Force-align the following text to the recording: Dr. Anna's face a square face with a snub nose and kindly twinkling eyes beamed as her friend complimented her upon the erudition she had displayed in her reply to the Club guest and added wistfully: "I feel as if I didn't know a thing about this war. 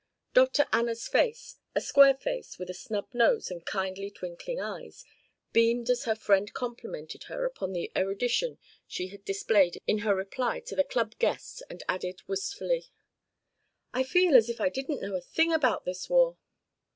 Dr. 0.33 0.65
Anna's 0.73 1.07
face 1.07 1.59
a 1.75 1.79
square 1.79 2.15
face 2.15 2.57
with 2.57 2.71
a 2.71 2.73
snub 2.73 3.13
nose 3.13 3.51
and 3.51 3.63
kindly 3.63 4.09
twinkling 4.09 4.59
eyes 4.59 5.05
beamed 5.53 5.91
as 5.91 6.05
her 6.05 6.15
friend 6.15 6.51
complimented 6.55 7.25
her 7.25 7.45
upon 7.45 7.71
the 7.73 7.91
erudition 7.95 8.57
she 8.87 9.09
had 9.09 9.23
displayed 9.23 9.77
in 9.85 9.99
her 9.99 10.15
reply 10.15 10.59
to 10.61 10.75
the 10.75 10.83
Club 10.83 11.15
guest 11.19 11.61
and 11.69 11.83
added 11.87 12.23
wistfully: 12.27 12.85
"I 13.93 14.01
feel 14.01 14.35
as 14.35 14.49
if 14.49 14.59
I 14.59 14.69
didn't 14.69 15.03
know 15.03 15.13
a 15.13 15.21
thing 15.21 15.53
about 15.53 15.85
this 15.85 16.09
war. 16.09 16.35